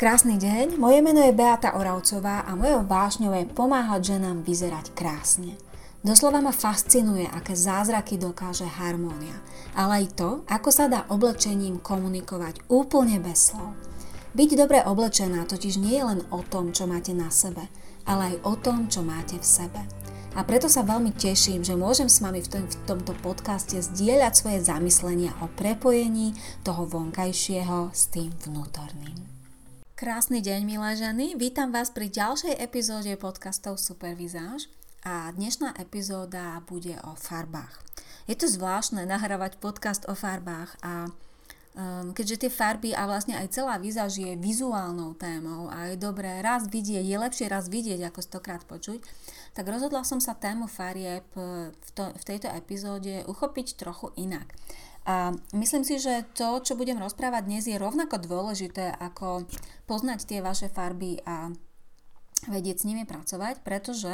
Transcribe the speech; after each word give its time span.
Krásny 0.00 0.40
deň, 0.40 0.80
moje 0.80 1.04
meno 1.04 1.20
je 1.20 1.36
Beata 1.36 1.76
Oravcová 1.76 2.48
a 2.48 2.56
mojou 2.56 2.88
vášňou 2.88 3.36
je 3.36 3.44
pomáhať 3.52 4.16
ženám 4.16 4.40
vyzerať 4.40 4.96
krásne. 4.96 5.60
Doslova 6.00 6.40
ma 6.40 6.56
fascinuje, 6.56 7.28
aké 7.28 7.52
zázraky 7.52 8.16
dokáže 8.16 8.64
harmónia, 8.64 9.36
ale 9.76 10.00
aj 10.00 10.16
to, 10.16 10.30
ako 10.48 10.72
sa 10.72 10.88
dá 10.88 11.04
oblečením 11.12 11.84
komunikovať 11.84 12.64
úplne 12.72 13.20
bez 13.20 13.52
slov. 13.52 13.76
Byť 14.32 14.50
dobre 14.56 14.80
oblečená 14.80 15.44
totiž 15.44 15.76
nie 15.76 16.00
je 16.00 16.08
len 16.08 16.24
o 16.32 16.40
tom, 16.48 16.72
čo 16.72 16.88
máte 16.88 17.12
na 17.12 17.28
sebe, 17.28 17.68
ale 18.08 18.32
aj 18.32 18.36
o 18.48 18.54
tom, 18.56 18.88
čo 18.88 19.04
máte 19.04 19.36
v 19.36 19.44
sebe. 19.44 19.84
A 20.32 20.40
preto 20.48 20.72
sa 20.72 20.80
veľmi 20.80 21.12
teším, 21.12 21.60
že 21.60 21.76
môžem 21.76 22.08
s 22.08 22.24
vami 22.24 22.40
v, 22.40 22.48
tom, 22.48 22.64
v 22.64 22.76
tomto 22.88 23.12
podcaste 23.20 23.76
zdieľať 23.76 24.32
svoje 24.32 24.64
zamyslenia 24.64 25.36
o 25.44 25.52
prepojení 25.60 26.32
toho 26.64 26.88
vonkajšieho 26.88 27.92
s 27.92 28.08
tým 28.08 28.32
vnútorným. 28.48 29.29
Krásny 30.00 30.40
deň, 30.40 30.64
milé 30.64 30.96
ženy. 30.96 31.36
Vítam 31.36 31.76
vás 31.76 31.92
pri 31.92 32.08
ďalšej 32.08 32.56
epizóde 32.56 33.12
podcastov 33.20 33.76
Supervizáž 33.76 34.72
a 35.04 35.28
dnešná 35.28 35.76
epizóda 35.76 36.64
bude 36.64 36.96
o 37.04 37.12
farbách. 37.12 37.84
Je 38.24 38.32
to 38.32 38.48
zvláštne 38.48 39.04
nahrávať 39.04 39.60
podcast 39.60 40.08
o 40.08 40.16
farbách 40.16 40.72
a 40.80 41.04
um, 41.76 42.16
keďže 42.16 42.48
tie 42.48 42.48
farby 42.48 42.96
a 42.96 43.04
vlastne 43.04 43.36
aj 43.36 43.52
celá 43.52 43.76
vizáž 43.76 44.24
je 44.24 44.40
vizuálnou 44.40 45.20
témou 45.20 45.68
a 45.68 45.92
je 45.92 46.00
dobré 46.00 46.40
raz 46.40 46.64
vidieť, 46.72 47.04
je 47.04 47.20
lepšie 47.20 47.52
raz 47.52 47.68
vidieť 47.68 48.00
ako 48.08 48.24
stokrát 48.24 48.64
počuť, 48.64 49.04
tak 49.52 49.68
rozhodla 49.68 50.00
som 50.08 50.16
sa 50.16 50.32
tému 50.32 50.64
farieb 50.64 51.28
v, 51.36 51.88
to, 51.92 52.08
v 52.08 52.24
tejto 52.24 52.48
epizóde 52.56 53.28
uchopiť 53.28 53.76
trochu 53.76 54.08
inak. 54.16 54.48
A 55.08 55.32
myslím 55.56 55.82
si, 55.82 55.96
že 55.96 56.28
to, 56.36 56.60
čo 56.60 56.76
budem 56.76 57.00
rozprávať 57.00 57.42
dnes, 57.48 57.64
je 57.64 57.80
rovnako 57.80 58.20
dôležité 58.20 58.92
ako 58.92 59.48
poznať 59.88 60.28
tie 60.28 60.38
vaše 60.44 60.68
farby 60.68 61.18
a 61.24 61.50
vedieť 62.48 62.84
s 62.84 62.88
nimi 62.88 63.04
pracovať, 63.08 63.64
pretože 63.64 64.12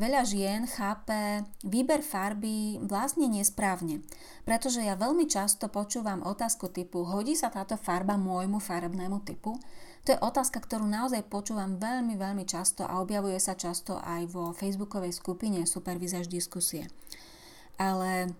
veľa 0.00 0.24
žien 0.24 0.64
chápe 0.64 1.44
výber 1.64 2.00
farby 2.00 2.80
vlastne 2.80 3.28
nesprávne. 3.28 4.00
Pretože 4.48 4.84
ja 4.84 4.96
veľmi 4.96 5.28
často 5.28 5.68
počúvam 5.68 6.24
otázku 6.24 6.72
typu 6.72 7.04
hodí 7.04 7.36
sa 7.36 7.52
táto 7.52 7.76
farba 7.76 8.16
môjmu 8.16 8.56
farebnému 8.56 9.20
typu? 9.24 9.60
To 10.02 10.08
je 10.10 10.18
otázka, 10.18 10.58
ktorú 10.58 10.82
naozaj 10.88 11.30
počúvam 11.30 11.78
veľmi, 11.78 12.18
veľmi 12.18 12.44
často 12.48 12.82
a 12.82 12.98
objavuje 12.98 13.38
sa 13.38 13.54
často 13.54 14.02
aj 14.02 14.34
vo 14.34 14.50
facebookovej 14.50 15.14
skupine 15.14 15.62
Supervizaž 15.62 16.26
diskusie. 16.26 16.90
Ale 17.78 18.34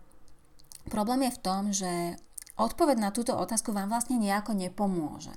Problém 0.90 1.28
je 1.28 1.36
v 1.36 1.42
tom, 1.42 1.62
že 1.70 2.18
odpoveď 2.58 2.96
na 2.98 3.10
túto 3.14 3.34
otázku 3.34 3.70
vám 3.70 3.90
vlastne 3.90 4.18
nejako 4.18 4.56
nepomôže. 4.56 5.34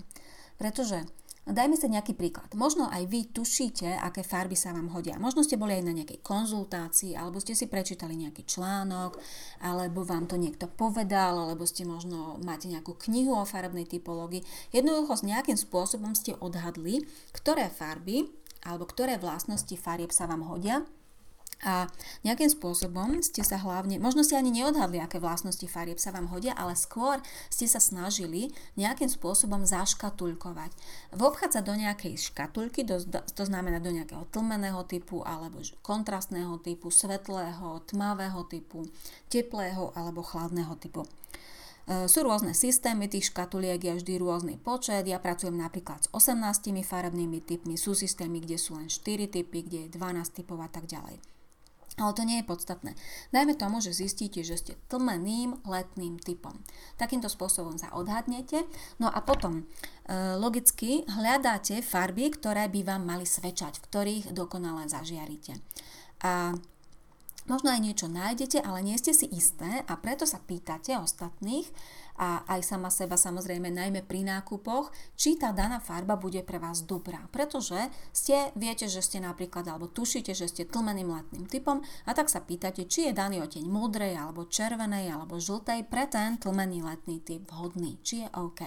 Pretože 0.56 1.04
Dajme 1.46 1.78
sa 1.78 1.86
nejaký 1.86 2.18
príklad. 2.18 2.50
Možno 2.58 2.90
aj 2.90 3.06
vy 3.06 3.30
tušíte, 3.30 4.02
aké 4.02 4.26
farby 4.26 4.58
sa 4.58 4.74
vám 4.74 4.90
hodia. 4.90 5.22
Možno 5.22 5.46
ste 5.46 5.62
boli 5.62 5.78
aj 5.78 5.86
na 5.86 5.94
nejakej 5.94 6.26
konzultácii, 6.26 7.14
alebo 7.14 7.38
ste 7.38 7.54
si 7.54 7.70
prečítali 7.70 8.18
nejaký 8.18 8.50
článok, 8.50 9.14
alebo 9.62 10.02
vám 10.02 10.26
to 10.26 10.42
niekto 10.42 10.66
povedal, 10.66 11.38
alebo 11.38 11.70
ste 11.70 11.86
možno 11.86 12.42
máte 12.42 12.66
nejakú 12.66 12.98
knihu 12.98 13.38
o 13.38 13.46
farebnej 13.46 13.86
typológii. 13.86 14.42
Jednoducho 14.74 15.22
s 15.22 15.28
nejakým 15.30 15.54
spôsobom 15.54 16.18
ste 16.18 16.34
odhadli, 16.34 17.06
ktoré 17.30 17.70
farby 17.70 18.26
alebo 18.66 18.90
ktoré 18.90 19.22
vlastnosti 19.22 19.78
farieb 19.78 20.10
sa 20.10 20.26
vám 20.26 20.50
hodia 20.50 20.82
a 21.64 21.88
nejakým 22.28 22.52
spôsobom 22.52 23.24
ste 23.24 23.40
sa 23.40 23.56
hlavne, 23.56 23.96
možno 23.96 24.28
ste 24.28 24.36
ani 24.36 24.52
neodhadli, 24.52 25.00
aké 25.00 25.24
vlastnosti 25.24 25.64
farieb 25.72 26.04
sa 26.04 26.12
vám 26.12 26.28
hodia, 26.28 26.52
ale 26.52 26.76
skôr 26.76 27.24
ste 27.48 27.64
sa 27.64 27.80
snažili 27.80 28.52
nejakým 28.76 29.08
spôsobom 29.08 29.64
zaškatulkovať. 29.64 30.76
Vobchádzať 31.16 31.64
do 31.64 31.76
nejakej 31.80 32.14
škatulky, 32.20 32.84
do, 32.84 33.00
to 33.08 33.44
znamená 33.48 33.80
do 33.80 33.94
nejakého 33.94 34.28
tlmeného 34.36 34.84
typu, 34.84 35.24
alebo 35.24 35.64
kontrastného 35.80 36.60
typu, 36.60 36.92
svetlého, 36.92 37.80
tmavého 37.88 38.44
typu, 38.52 38.84
teplého 39.32 39.96
alebo 39.96 40.22
chladného 40.22 40.76
typu. 40.76 41.08
E, 41.86 42.06
sú 42.12 42.26
rôzne 42.26 42.52
systémy 42.58 43.08
tých 43.08 43.30
škatuliek, 43.32 43.78
je 43.78 43.98
vždy 44.02 44.14
rôzny 44.18 44.56
počet. 44.58 45.06
Ja 45.06 45.22
pracujem 45.22 45.56
napríklad 45.56 46.06
s 46.06 46.08
18 46.12 46.84
farebnými 46.84 47.42
typmi, 47.46 47.78
sú 47.78 47.94
systémy, 47.94 48.42
kde 48.42 48.58
sú 48.58 48.76
len 48.76 48.90
4 48.90 49.30
typy, 49.30 49.64
kde 49.64 49.80
je 49.88 49.94
12 49.94 50.36
typov 50.36 50.60
a 50.60 50.70
tak 50.70 50.90
ďalej. 50.90 51.35
Ale 51.96 52.12
to 52.12 52.28
nie 52.28 52.44
je 52.44 52.50
podstatné. 52.50 52.92
Dajme 53.32 53.56
tomu, 53.56 53.80
že 53.80 53.96
zistíte, 53.96 54.44
že 54.44 54.60
ste 54.60 54.74
tlmeným 54.92 55.64
letným 55.64 56.20
typom. 56.20 56.60
Takýmto 57.00 57.32
spôsobom 57.32 57.80
sa 57.80 57.96
odhadnete. 57.96 58.68
No 59.00 59.08
a 59.08 59.24
potom 59.24 59.64
e, 59.64 59.64
logicky 60.36 61.08
hľadáte 61.08 61.80
farby, 61.80 62.36
ktoré 62.36 62.68
by 62.68 62.82
vám 62.84 63.04
mali 63.08 63.24
svedčať, 63.24 63.80
v 63.80 63.86
ktorých 63.88 64.26
dokonale 64.36 64.92
zažiarite. 64.92 65.56
A 66.20 66.52
možno 67.46 67.74
aj 67.74 67.82
niečo 67.82 68.08
nájdete, 68.10 68.62
ale 68.62 68.86
nie 68.86 68.98
ste 68.98 69.14
si 69.14 69.26
isté 69.30 69.82
a 69.86 69.94
preto 69.98 70.26
sa 70.26 70.42
pýtate 70.42 70.98
ostatných, 70.98 71.70
a 72.16 72.48
aj 72.48 72.64
sama 72.64 72.88
seba 72.88 73.20
samozrejme 73.20 73.68
najmä 73.76 74.08
pri 74.08 74.24
nákupoch, 74.24 74.88
či 75.20 75.36
tá 75.36 75.52
daná 75.52 75.84
farba 75.84 76.16
bude 76.16 76.40
pre 76.48 76.64
vás 76.64 76.88
dobrá. 76.88 77.28
Pretože 77.28 77.92
ste, 78.16 78.56
viete, 78.56 78.88
že 78.88 79.04
ste 79.04 79.20
napríklad, 79.20 79.68
alebo 79.68 79.92
tušíte, 79.92 80.32
že 80.32 80.48
ste 80.48 80.64
tlmeným 80.64 81.12
letným 81.12 81.44
typom 81.44 81.84
a 82.08 82.12
tak 82.16 82.32
sa 82.32 82.40
pýtate, 82.40 82.88
či 82.88 83.12
je 83.12 83.18
daný 83.18 83.44
oteň 83.44 83.68
modrej, 83.68 84.16
alebo 84.16 84.48
červenej, 84.48 85.12
alebo 85.12 85.44
žltej 85.44 85.84
pre 85.92 86.08
ten 86.08 86.40
tlmený 86.40 86.88
letný 86.88 87.20
typ 87.20 87.44
vhodný, 87.52 88.00
či 88.00 88.24
je 88.24 88.28
OK. 88.32 88.64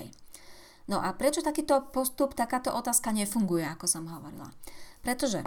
No 0.89 1.01
a 1.01 1.13
prečo 1.17 1.41
takýto 1.41 1.89
postup, 1.89 2.37
takáto 2.37 2.73
otázka 2.73 3.13
nefunguje, 3.13 3.65
ako 3.65 3.85
som 3.89 4.05
hovorila? 4.09 4.53
Pretože 5.01 5.45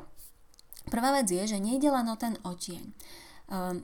prvá 0.90 1.14
vec 1.20 1.30
je, 1.30 1.44
že 1.46 1.60
nejde 1.60 1.92
len 1.92 2.08
o 2.10 2.16
ten 2.16 2.40
otieň. 2.42 2.86
Um, 3.52 3.84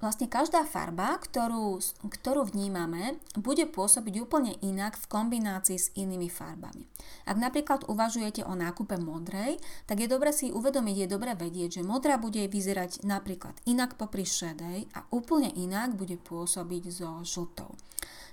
Vlastne 0.00 0.32
každá 0.32 0.64
farba, 0.64 1.20
ktorú, 1.20 1.76
ktorú 2.08 2.48
vnímame, 2.48 3.20
bude 3.36 3.68
pôsobiť 3.68 4.24
úplne 4.24 4.56
inak 4.64 4.96
v 4.96 5.04
kombinácii 5.12 5.76
s 5.76 5.92
inými 5.92 6.32
farbami. 6.32 6.88
Ak 7.28 7.36
napríklad 7.36 7.84
uvažujete 7.84 8.40
o 8.48 8.56
nákupe 8.56 8.96
modrej, 8.96 9.60
tak 9.84 10.00
je 10.00 10.08
dobre 10.08 10.32
si 10.32 10.48
uvedomiť, 10.48 11.04
je 11.04 11.12
dobre 11.12 11.36
vedieť, 11.36 11.78
že 11.78 11.82
modrá 11.84 12.16
bude 12.16 12.48
vyzerať 12.48 13.04
napríklad 13.04 13.52
inak 13.68 14.00
popri 14.00 14.24
šedej 14.24 14.88
a 14.96 15.04
úplne 15.12 15.52
inak 15.52 15.92
bude 15.92 16.16
pôsobiť 16.16 16.88
so 16.88 17.20
žltou. 17.20 17.76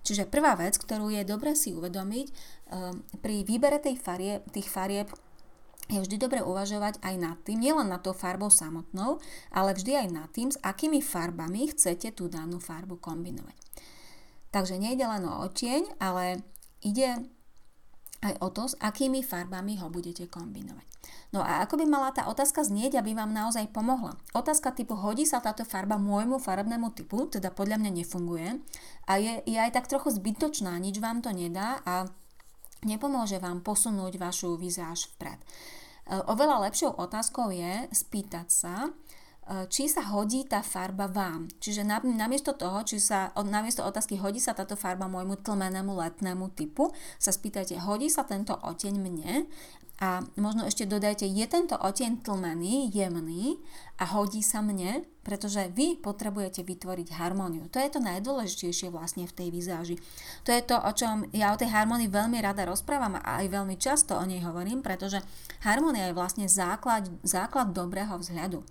Čiže 0.07 0.31
prvá 0.31 0.55
vec, 0.55 0.79
ktorú 0.79 1.11
je 1.11 1.27
dobre 1.27 1.51
si 1.51 1.75
uvedomiť 1.75 2.27
ehm, 2.31 3.03
pri 3.19 3.43
výbere 3.43 3.83
tej 3.83 3.99
farie, 3.99 4.39
tých 4.55 4.71
farieb, 4.71 5.11
je 5.87 5.99
vždy 6.03 6.15
dobre 6.19 6.39
uvažovať 6.43 6.99
aj 6.99 7.15
nad 7.15 7.37
tým, 7.47 7.63
nielen 7.63 7.87
nad 7.87 8.03
tou 8.03 8.11
farbou 8.11 8.51
samotnou, 8.51 9.23
ale 9.51 9.71
vždy 9.71 10.05
aj 10.05 10.07
nad 10.11 10.29
tým, 10.31 10.51
s 10.51 10.59
akými 10.59 10.99
farbami 10.99 11.71
chcete 11.71 12.11
tú 12.15 12.27
danú 12.27 12.59
farbu 12.59 12.99
kombinovať. 12.99 13.55
Takže 14.51 14.79
nejde 14.79 15.03
len 15.03 15.23
o 15.27 15.43
otieň, 15.47 15.99
ale 15.99 16.43
ide 16.83 17.27
aj 18.23 18.33
o 18.41 18.47
to, 18.49 18.63
s 18.67 18.75
akými 18.81 19.21
farbami 19.21 19.77
ho 19.77 19.87
budete 19.87 20.25
kombinovať. 20.25 20.87
No 21.31 21.43
a 21.43 21.63
ako 21.63 21.83
by 21.83 21.85
mala 21.85 22.09
tá 22.15 22.25
otázka 22.27 22.63
znieť, 22.63 22.99
aby 22.99 23.13
vám 23.13 23.31
naozaj 23.31 23.69
pomohla? 23.71 24.17
Otázka 24.33 24.73
typu 24.73 24.95
hodí 24.95 25.27
sa 25.27 25.43
táto 25.43 25.67
farba 25.67 25.99
môjmu 25.99 26.39
farebnému 26.39 26.95
typu, 26.95 27.27
teda 27.27 27.53
podľa 27.53 27.79
mňa 27.83 27.91
nefunguje 28.01 28.49
a 29.05 29.13
je, 29.19 29.43
je 29.43 29.59
aj 29.59 29.71
tak 29.75 29.85
trochu 29.91 30.15
zbytočná, 30.15 30.73
nič 30.79 30.97
vám 30.97 31.21
to 31.21 31.29
nedá 31.31 31.83
a 31.83 32.07
nepomôže 32.85 33.41
vám 33.41 33.65
posunúť 33.65 34.19
vašu 34.21 34.59
vizáž 34.59 35.09
vpred. 35.15 35.39
E, 35.39 35.45
oveľa 36.29 36.69
lepšou 36.69 36.97
otázkou 36.99 37.49
je 37.49 37.89
spýtať 37.89 38.47
sa, 38.51 38.91
či 39.71 39.87
sa 39.87 40.03
hodí 40.11 40.43
tá 40.43 40.59
farba 40.59 41.07
vám. 41.07 41.47
Čiže 41.63 41.87
namiesto 41.87 42.51
toho, 42.55 42.83
či 42.83 42.99
sa, 42.99 43.31
namiesto 43.35 43.83
otázky 43.87 44.19
hodí 44.19 44.43
sa 44.43 44.51
táto 44.51 44.75
farba 44.75 45.07
môjmu 45.07 45.39
tlmenému 45.39 45.95
letnému 45.95 46.51
typu, 46.51 46.91
sa 47.15 47.31
spýtajte, 47.31 47.79
hodí 47.79 48.11
sa 48.11 48.27
tento 48.27 48.59
oteň 48.59 48.93
mne 48.99 49.47
a 49.97 50.21
možno 50.37 50.69
ešte 50.69 50.85
dodajte, 50.85 51.25
je 51.25 51.45
tento 51.49 51.73
oteň 51.73 52.21
tlmený, 52.21 52.93
jemný 52.93 53.57
a 53.97 54.05
hodí 54.13 54.45
sa 54.45 54.61
mne, 54.61 55.01
pretože 55.25 55.73
vy 55.73 55.97
potrebujete 55.97 56.61
vytvoriť 56.61 57.17
harmóniu. 57.17 57.65
To 57.73 57.81
je 57.81 57.89
to 57.89 57.99
najdôležitejšie 58.05 58.93
vlastne 58.93 59.25
v 59.25 59.33
tej 59.33 59.49
vizáži. 59.49 59.95
To 60.45 60.53
je 60.53 60.61
to, 60.61 60.77
o 60.77 60.91
čom 60.93 61.25
ja 61.33 61.49
o 61.49 61.57
tej 61.57 61.73
harmónii 61.73 62.13
veľmi 62.13 62.37
rada 62.37 62.69
rozprávam 62.69 63.17
a 63.17 63.41
aj 63.41 63.49
veľmi 63.49 63.75
často 63.81 64.13
o 64.13 64.23
nej 64.23 64.39
hovorím, 64.45 64.85
pretože 64.85 65.17
harmónia 65.65 66.13
je 66.13 66.17
vlastne 66.19 66.45
základ, 66.45 67.09
základ 67.25 67.73
dobrého 67.73 68.21
vzhľadu. 68.21 68.61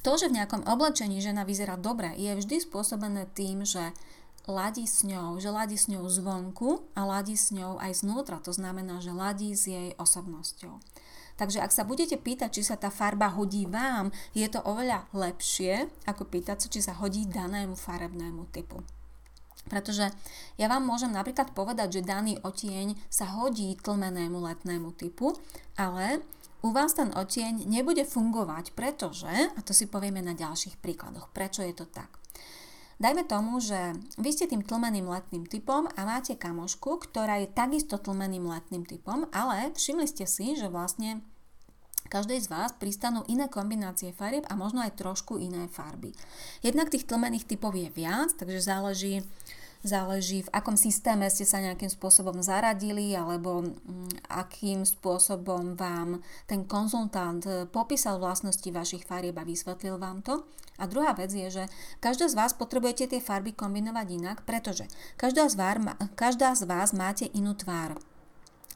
To, 0.00 0.16
že 0.16 0.32
v 0.32 0.40
nejakom 0.40 0.64
oblečení 0.64 1.20
žena 1.20 1.44
vyzerá 1.44 1.76
dobre, 1.76 2.16
je 2.16 2.32
vždy 2.32 2.64
spôsobené 2.64 3.28
tým, 3.36 3.68
že 3.68 3.92
ladí 4.48 4.88
s 4.88 5.04
ňou, 5.04 5.36
že 5.36 5.52
ladí 5.52 5.76
s 5.76 5.92
ňou 5.92 6.08
zvonku 6.08 6.88
a 6.96 7.04
ladí 7.04 7.36
s 7.36 7.52
ňou 7.52 7.76
aj 7.76 8.00
znútra. 8.00 8.40
To 8.40 8.52
znamená, 8.52 9.04
že 9.04 9.12
ladí 9.12 9.52
s 9.52 9.68
jej 9.68 9.92
osobnosťou. 10.00 10.80
Takže 11.36 11.64
ak 11.64 11.72
sa 11.72 11.88
budete 11.88 12.20
pýtať, 12.20 12.60
či 12.60 12.62
sa 12.64 12.76
tá 12.76 12.92
farba 12.92 13.32
hodí 13.32 13.64
vám, 13.64 14.12
je 14.36 14.44
to 14.44 14.60
oveľa 14.60 15.08
lepšie, 15.16 15.88
ako 16.04 16.28
pýtať 16.28 16.56
sa, 16.60 16.68
či 16.68 16.80
sa 16.84 16.92
hodí 17.00 17.24
danému 17.24 17.76
farebnému 17.76 18.52
typu. 18.52 18.84
Pretože 19.68 20.08
ja 20.56 20.66
vám 20.68 20.84
môžem 20.84 21.12
napríklad 21.12 21.52
povedať, 21.52 22.00
že 22.00 22.08
daný 22.08 22.40
otieň 22.40 22.96
sa 23.12 23.28
hodí 23.40 23.76
tlmenému 23.76 24.40
letnému 24.40 24.96
typu, 24.96 25.36
ale 25.76 26.24
u 26.60 26.70
vás 26.72 26.92
ten 26.92 27.12
otieň 27.12 27.64
nebude 27.64 28.04
fungovať, 28.04 28.76
pretože, 28.76 29.30
a 29.30 29.60
to 29.64 29.72
si 29.72 29.88
povieme 29.88 30.20
na 30.20 30.36
ďalších 30.36 30.80
príkladoch, 30.80 31.32
prečo 31.32 31.64
je 31.64 31.72
to 31.72 31.88
tak. 31.88 32.20
Dajme 33.00 33.24
tomu, 33.24 33.64
že 33.64 33.96
vy 34.20 34.28
ste 34.28 34.44
tým 34.44 34.60
tlmeným 34.60 35.08
letným 35.08 35.48
typom 35.48 35.88
a 35.88 36.00
máte 36.04 36.36
kamošku, 36.36 37.00
ktorá 37.08 37.40
je 37.40 37.48
takisto 37.48 37.96
tlmeným 37.96 38.44
letným 38.44 38.84
typom, 38.84 39.24
ale 39.32 39.72
všimli 39.72 40.04
ste 40.04 40.28
si, 40.28 40.52
že 40.52 40.68
vlastne 40.68 41.24
každej 42.12 42.44
z 42.44 42.52
vás 42.52 42.76
pristanú 42.76 43.24
iné 43.24 43.48
kombinácie 43.48 44.12
farieb 44.12 44.44
a 44.50 44.58
možno 44.58 44.84
aj 44.84 45.00
trošku 45.00 45.40
iné 45.40 45.64
farby. 45.72 46.12
Jednak 46.60 46.92
tých 46.92 47.08
tlmených 47.08 47.48
typov 47.48 47.72
je 47.72 47.88
viac, 47.88 48.36
takže 48.36 48.60
záleží 48.60 49.24
záleží 49.80 50.44
v 50.44 50.52
akom 50.52 50.76
systéme 50.76 51.28
ste 51.32 51.48
sa 51.48 51.60
nejakým 51.60 51.88
spôsobom 51.88 52.40
zaradili 52.44 53.16
alebo 53.16 53.64
mm, 53.64 54.28
akým 54.28 54.84
spôsobom 54.84 55.76
vám 55.76 56.20
ten 56.44 56.64
konzultant 56.68 57.40
e, 57.48 57.64
popísal 57.64 58.20
vlastnosti 58.20 58.66
vašich 58.68 59.08
farieb 59.08 59.36
a 59.40 59.44
vysvetlil 59.48 59.96
vám 59.96 60.20
to. 60.20 60.44
A 60.80 60.88
druhá 60.88 61.12
vec 61.12 61.28
je, 61.28 61.48
že 61.52 61.64
každá 62.00 62.24
z 62.28 62.36
vás 62.40 62.56
potrebujete 62.56 63.12
tie 63.12 63.20
farby 63.20 63.52
kombinovať 63.52 64.06
inak, 64.16 64.38
pretože 64.48 64.88
každá 65.20 65.48
z, 65.52 65.60
vás, 65.60 65.76
každá 66.16 66.56
z 66.56 66.64
vás 66.64 66.96
máte 66.96 67.28
inú 67.36 67.52
tvár. 67.52 68.00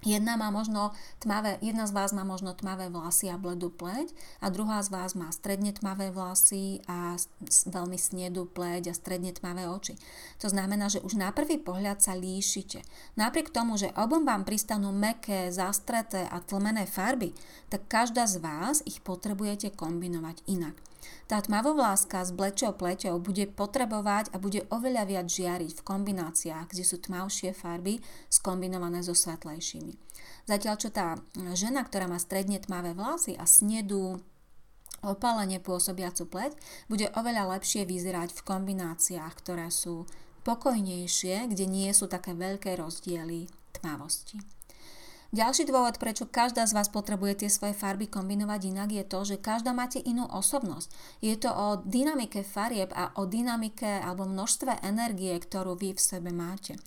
Jedna 0.05 0.37
má 0.37 0.53
možno 0.53 0.93
tmavé, 1.19 1.57
jedna 1.65 1.89
z 1.89 1.97
vás 1.97 2.13
má 2.13 2.29
možno 2.29 2.53
tmavé 2.53 2.93
vlasy 2.93 3.33
a 3.33 3.41
bledú 3.41 3.73
pleť 3.73 4.13
a 4.45 4.53
druhá 4.53 4.85
z 4.85 4.93
vás 4.93 5.17
má 5.17 5.33
stredne 5.33 5.73
tmavé 5.73 6.13
vlasy 6.13 6.85
a 6.85 7.17
veľmi 7.49 7.97
snedú 7.97 8.45
pleť 8.45 8.93
a 8.93 8.95
stredne 8.95 9.33
tmavé 9.33 9.65
oči. 9.65 9.97
To 10.45 10.53
znamená, 10.53 10.93
že 10.93 11.01
už 11.01 11.17
na 11.17 11.33
prvý 11.33 11.57
pohľad 11.57 12.05
sa 12.05 12.13
líšite. 12.13 12.85
Napriek 13.17 13.49
tomu, 13.49 13.81
že 13.81 13.97
obom 13.97 14.29
vám 14.29 14.45
pristanú 14.45 14.93
meké, 14.93 15.49
zastreté 15.49 16.29
a 16.29 16.37
tlmené 16.45 16.85
farby, 16.85 17.33
tak 17.73 17.89
každá 17.89 18.29
z 18.29 18.45
vás 18.45 18.85
ich 18.85 19.01
potrebujete 19.01 19.73
kombinovať 19.73 20.45
inak. 20.53 20.77
Tá 21.25 21.41
tmavovláska 21.41 22.21
s 22.21 22.31
blečou 22.31 22.77
pleťou 22.77 23.17
bude 23.21 23.49
potrebovať 23.49 24.33
a 24.33 24.41
bude 24.41 24.69
oveľa 24.69 25.09
viac 25.09 25.27
žiariť 25.29 25.73
v 25.73 25.85
kombináciách, 25.85 26.71
kde 26.71 26.85
sú 26.85 27.01
tmavšie 27.01 27.57
farby 27.57 28.01
skombinované 28.29 29.01
so 29.01 29.17
svetlejšími. 29.17 29.97
Zatiaľ 30.45 30.75
čo 30.77 30.89
tá 30.93 31.17
žena, 31.57 31.85
ktorá 31.85 32.05
má 32.05 32.21
stredne 32.21 32.61
tmavé 32.61 32.93
vlasy 32.93 33.33
a 33.37 33.49
snedú 33.49 34.21
opálenie 35.05 35.61
pôsobiacu 35.61 36.29
pleť, 36.29 36.53
bude 36.89 37.09
oveľa 37.13 37.57
lepšie 37.57 37.85
vyzerať 37.85 38.33
v 38.33 38.45
kombináciách, 38.45 39.33
ktoré 39.41 39.69
sú 39.69 40.09
pokojnejšie, 40.45 41.49
kde 41.49 41.65
nie 41.65 41.89
sú 41.97 42.09
také 42.09 42.37
veľké 42.37 42.77
rozdiely 42.77 43.49
tmavosti. 43.81 44.41
Ďalší 45.35 45.67
dôvod, 45.67 45.99
prečo 45.99 46.31
každá 46.31 46.63
z 46.63 46.79
vás 46.79 46.87
potrebuje 46.87 47.43
tie 47.43 47.51
svoje 47.51 47.75
farby 47.75 48.07
kombinovať 48.07 48.71
inak, 48.71 48.95
je 48.95 49.03
to, 49.03 49.27
že 49.27 49.43
každá 49.43 49.75
máte 49.75 49.99
inú 49.99 50.31
osobnosť. 50.31 50.87
Je 51.19 51.35
to 51.35 51.51
o 51.51 51.83
dynamike 51.83 52.47
farieb 52.47 52.95
a 52.95 53.11
o 53.19 53.27
dynamike 53.27 53.99
alebo 53.99 54.31
množstve 54.31 54.87
energie, 54.87 55.35
ktorú 55.35 55.75
vy 55.75 55.99
v 55.99 55.99
sebe 55.99 56.31
máte. 56.31 56.79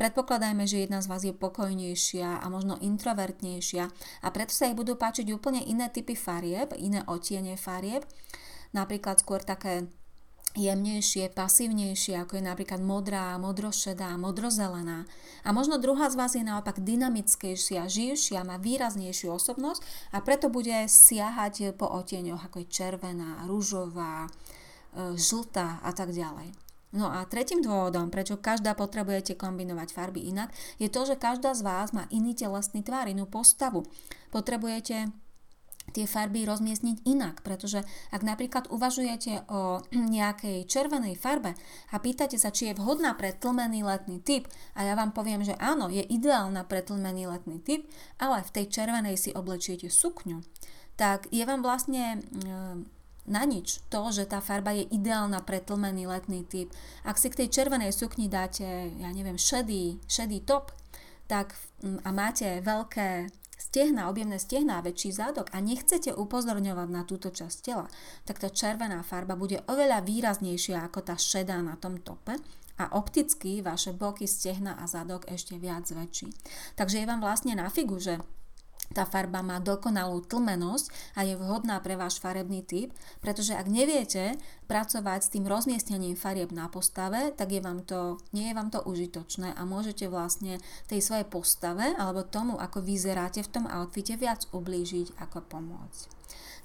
Predpokladajme, 0.00 0.64
že 0.64 0.88
jedna 0.88 1.04
z 1.04 1.12
vás 1.12 1.28
je 1.28 1.36
pokojnejšia 1.36 2.40
a 2.40 2.46
možno 2.48 2.80
introvertnejšia 2.80 3.84
a 4.24 4.28
preto 4.32 4.56
sa 4.56 4.72
ich 4.72 4.80
budú 4.80 4.96
páčiť 4.96 5.28
úplne 5.36 5.60
iné 5.60 5.92
typy 5.92 6.16
farieb, 6.16 6.72
iné 6.80 7.04
otiene 7.04 7.60
farieb, 7.60 8.08
napríklad 8.72 9.20
skôr 9.20 9.44
také 9.44 9.92
jemnejšie, 10.58 11.30
pasívnejšie, 11.30 12.18
ako 12.18 12.38
je 12.38 12.44
napríklad 12.44 12.82
modrá, 12.82 13.38
modrošedá, 13.38 14.18
modrozelená. 14.18 15.06
A 15.46 15.54
možno 15.54 15.78
druhá 15.78 16.10
z 16.10 16.18
vás 16.18 16.32
je 16.34 16.42
naopak 16.42 16.82
dynamickejšia, 16.82 17.86
živšia, 17.86 18.42
má 18.42 18.58
výraznejšiu 18.58 19.30
osobnosť 19.30 19.80
a 20.10 20.18
preto 20.20 20.50
bude 20.50 20.74
siahať 20.90 21.78
po 21.78 21.86
otieňoch, 21.86 22.50
ako 22.50 22.66
je 22.66 22.72
červená, 22.72 23.46
rúžová, 23.46 24.26
e, 24.26 24.30
žltá 25.14 25.78
a 25.86 25.90
tak 25.94 26.10
ďalej. 26.10 26.50
No 26.90 27.06
a 27.06 27.22
tretím 27.30 27.62
dôvodom, 27.62 28.10
prečo 28.10 28.42
každá 28.42 28.74
potrebujete 28.74 29.38
kombinovať 29.38 29.94
farby 29.94 30.26
inak, 30.26 30.50
je 30.82 30.90
to, 30.90 31.06
že 31.06 31.14
každá 31.14 31.54
z 31.54 31.62
vás 31.62 31.94
má 31.94 32.10
iný 32.10 32.34
telesný 32.34 32.82
tvár, 32.82 33.06
inú 33.06 33.30
postavu. 33.30 33.86
Potrebujete 34.34 35.14
tie 35.92 36.06
farby 36.06 36.46
rozmiestniť 36.46 37.06
inak, 37.06 37.42
pretože 37.42 37.82
ak 38.14 38.22
napríklad 38.22 38.70
uvažujete 38.70 39.46
o 39.50 39.84
nejakej 40.16 40.64
červenej 40.66 41.18
farbe 41.18 41.54
a 41.90 41.96
pýtate 41.98 42.38
sa, 42.38 42.54
či 42.54 42.70
je 42.70 42.78
vhodná 42.78 43.14
pre 43.14 43.34
tlmený 43.34 43.84
letný 43.84 44.22
typ 44.22 44.46
a 44.74 44.86
ja 44.86 44.94
vám 44.94 45.10
poviem, 45.10 45.42
že 45.42 45.58
áno, 45.58 45.90
je 45.90 46.02
ideálna 46.02 46.64
pre 46.64 46.80
tlmený 46.80 47.28
letný 47.28 47.58
typ, 47.60 47.84
ale 48.16 48.42
v 48.46 48.50
tej 48.54 48.66
červenej 48.70 49.16
si 49.18 49.30
oblečiete 49.34 49.90
sukňu, 49.90 50.40
tak 50.94 51.26
je 51.32 51.42
vám 51.42 51.64
vlastne 51.64 52.20
na 53.30 53.42
nič 53.46 53.84
to, 53.92 54.10
že 54.10 54.26
tá 54.26 54.42
farba 54.42 54.74
je 54.74 54.88
ideálna 54.90 55.44
pre 55.46 55.62
tlmený 55.62 56.10
letný 56.10 56.42
typ. 56.44 56.72
Ak 57.06 57.20
si 57.20 57.30
k 57.30 57.44
tej 57.44 57.48
červenej 57.52 57.94
sukni 57.94 58.26
dáte, 58.26 58.90
ja 58.96 59.10
neviem, 59.14 59.38
šedý, 59.38 60.02
šedý 60.10 60.42
top, 60.42 60.74
tak 61.30 61.54
a 61.80 62.10
máte 62.10 62.58
veľké 62.58 63.30
stehna, 63.60 64.08
objemné 64.08 64.40
stehna 64.40 64.80
a 64.80 64.84
väčší 64.84 65.12
zádok 65.12 65.52
a 65.52 65.60
nechcete 65.60 66.16
upozorňovať 66.16 66.88
na 66.88 67.04
túto 67.04 67.28
časť 67.28 67.56
tela, 67.60 67.86
tak 68.24 68.40
tá 68.40 68.48
červená 68.48 69.04
farba 69.04 69.36
bude 69.36 69.60
oveľa 69.68 70.00
výraznejšia 70.00 70.80
ako 70.88 71.04
tá 71.04 71.14
šedá 71.20 71.60
na 71.60 71.76
tom 71.76 72.00
tope 72.00 72.40
a 72.80 72.96
opticky 72.96 73.60
vaše 73.60 73.92
boky, 73.92 74.24
stehna 74.24 74.80
a 74.80 74.88
zadok 74.88 75.28
ešte 75.28 75.60
viac 75.60 75.84
väčší. 75.84 76.32
Takže 76.80 77.04
je 77.04 77.06
vám 77.06 77.20
vlastne 77.20 77.52
na 77.52 77.68
figu, 77.68 78.00
že 78.00 78.16
tá 78.90 79.06
farba 79.06 79.38
má 79.40 79.62
dokonalú 79.62 80.26
tlmenosť 80.26 81.14
a 81.14 81.22
je 81.22 81.38
vhodná 81.38 81.78
pre 81.78 81.94
váš 81.94 82.18
farebný 82.18 82.66
typ, 82.66 82.90
pretože 83.22 83.54
ak 83.54 83.70
neviete 83.70 84.34
pracovať 84.66 85.20
s 85.22 85.32
tým 85.32 85.46
rozmiestnením 85.46 86.18
farieb 86.18 86.50
na 86.50 86.66
postave, 86.66 87.30
tak 87.38 87.54
je 87.54 87.62
vám 87.62 87.86
to, 87.86 88.18
nie 88.34 88.50
je 88.50 88.56
vám 88.58 88.74
to 88.74 88.82
užitočné 88.82 89.54
a 89.54 89.62
môžete 89.62 90.10
vlastne 90.10 90.58
tej 90.90 91.00
svojej 91.02 91.26
postave 91.30 91.94
alebo 91.94 92.26
tomu, 92.26 92.58
ako 92.58 92.82
vyzeráte 92.82 93.46
v 93.46 93.52
tom 93.54 93.64
outfite 93.70 94.18
viac 94.18 94.50
ublížiť 94.50 95.22
ako 95.22 95.38
pomôcť. 95.46 96.20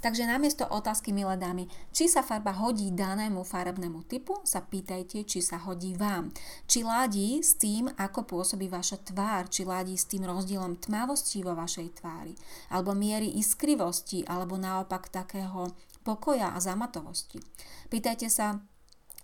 Takže 0.05 0.29
namiesto 0.29 0.69
otázky, 0.69 1.09
milé 1.09 1.33
dámy, 1.33 1.65
či 1.89 2.05
sa 2.05 2.21
farba 2.21 2.53
hodí 2.53 2.93
danému 2.93 3.41
farebnému 3.41 4.05
typu, 4.05 4.37
sa 4.45 4.61
pýtajte, 4.61 5.25
či 5.25 5.41
sa 5.41 5.57
hodí 5.57 5.97
vám. 5.97 6.29
Či 6.69 6.85
ladí 6.85 7.41
s 7.41 7.57
tým, 7.57 7.89
ako 7.89 8.29
pôsobí 8.29 8.69
vaša 8.69 9.01
tvár, 9.01 9.49
či 9.49 9.65
ladí 9.65 9.97
s 9.97 10.05
tým 10.05 10.29
rozdielom 10.29 10.77
tmavosti 10.77 11.41
vo 11.41 11.57
vašej 11.57 11.97
tvári, 11.97 12.37
alebo 12.69 12.93
miery 12.93 13.33
iskrivosti, 13.33 14.21
alebo 14.29 14.61
naopak 14.61 15.09
takého 15.09 15.73
pokoja 16.05 16.53
a 16.53 16.61
zamatovosti. 16.61 17.41
Pýtajte 17.89 18.29
sa, 18.29 18.61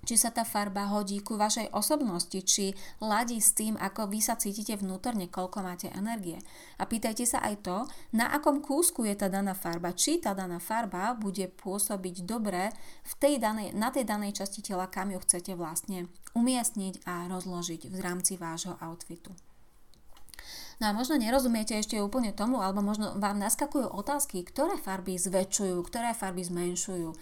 či 0.02 0.18
sa 0.18 0.34
tá 0.34 0.42
farba 0.42 0.90
hodí 0.90 1.22
ku 1.22 1.38
vašej 1.38 1.74
osobnosti, 1.74 2.40
či 2.42 2.74
ladí 3.02 3.38
s 3.38 3.54
tým, 3.54 3.78
ako 3.78 4.10
vy 4.10 4.20
sa 4.22 4.38
cítite 4.38 4.74
vnútorne, 4.78 5.30
koľko 5.30 5.62
máte 5.62 5.88
energie. 5.94 6.42
A 6.82 6.90
pýtajte 6.90 7.26
sa 7.30 7.42
aj 7.46 7.56
to, 7.62 7.78
na 8.18 8.34
akom 8.34 8.60
kúsku 8.66 9.06
je 9.06 9.14
tá 9.14 9.30
daná 9.30 9.54
farba, 9.54 9.94
či 9.94 10.18
tá 10.18 10.34
daná 10.34 10.58
farba 10.58 11.14
bude 11.14 11.50
pôsobiť 11.50 12.26
dobre 12.26 12.74
v 13.06 13.14
tej 13.22 13.38
danej, 13.38 13.78
na 13.78 13.94
tej 13.94 14.10
danej 14.10 14.42
časti 14.42 14.66
tela, 14.66 14.90
kam 14.90 15.14
ju 15.14 15.22
chcete 15.22 15.54
vlastne 15.54 16.10
umiestniť 16.34 17.06
a 17.06 17.30
rozložiť 17.30 17.92
v 17.92 17.98
rámci 18.02 18.40
vášho 18.42 18.78
outfitu. 18.82 19.34
No 20.82 20.90
a 20.90 20.98
možno 20.98 21.14
nerozumiete 21.22 21.78
ešte 21.78 22.02
úplne 22.02 22.34
tomu, 22.34 22.58
alebo 22.58 22.82
možno 22.82 23.14
vám 23.22 23.38
naskakujú 23.38 23.94
otázky, 23.94 24.42
ktoré 24.42 24.82
farby 24.82 25.14
zväčšujú, 25.14 25.78
ktoré 25.86 26.18
farby 26.18 26.42
zmenšujú 26.42 27.14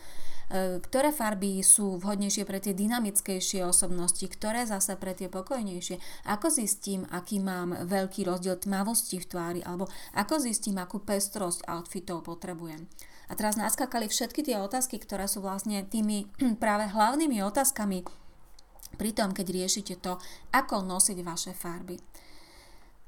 ktoré 0.49 1.13
farby 1.13 1.61
sú 1.61 2.01
vhodnejšie 2.01 2.43
pre 2.43 2.57
tie 2.57 2.73
dynamickejšie 2.73 3.61
osobnosti, 3.61 4.25
ktoré 4.25 4.65
zase 4.65 4.97
pre 4.97 5.13
tie 5.13 5.29
pokojnejšie. 5.29 6.01
Ako 6.25 6.49
zistím, 6.49 7.05
aký 7.13 7.37
mám 7.37 7.77
veľký 7.85 8.25
rozdiel 8.25 8.57
tmavosti 8.57 9.21
v 9.21 9.29
tvári, 9.29 9.61
alebo 9.61 9.85
ako 10.17 10.41
zistím, 10.41 10.81
akú 10.81 11.05
pestrosť 11.05 11.69
outfitov 11.69 12.25
potrebujem. 12.25 12.89
A 13.29 13.37
teraz 13.37 13.61
naskakali 13.61 14.09
všetky 14.09 14.41
tie 14.41 14.57
otázky, 14.57 14.97
ktoré 14.97 15.29
sú 15.29 15.45
vlastne 15.45 15.85
tými 15.85 16.25
práve 16.63 16.89
hlavnými 16.89 17.45
otázkami 17.45 18.01
pri 18.97 19.11
tom, 19.13 19.31
keď 19.37 19.47
riešite 19.53 20.01
to, 20.01 20.17
ako 20.49 20.81
nosiť 20.81 21.17
vaše 21.21 21.53
farby. 21.53 22.01